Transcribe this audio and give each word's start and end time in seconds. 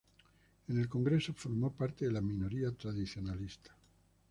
En 0.67 0.79
el 0.79 0.89
Congreso 0.89 1.31
formó 1.35 1.71
parte 1.73 2.05
de 2.05 2.11
la 2.11 2.21
minoría 2.21 2.71
tradicionalista. 2.71 3.71